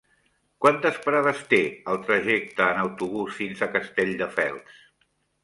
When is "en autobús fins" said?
2.71-3.63